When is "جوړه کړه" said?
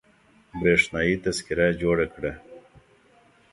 1.81-2.31